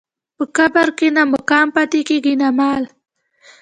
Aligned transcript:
په 0.37 0.43
قبر 0.57 0.87
کې 0.97 1.07
نه 1.15 1.23
مقام 1.33 1.67
پاتې 1.75 1.99
کېږي 2.07 2.33
نه 2.41 2.49
مال. 2.57 2.83